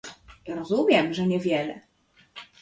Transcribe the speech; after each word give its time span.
Rozumiem, 0.47 1.13
że 1.13 1.27
niewiele 1.27 1.81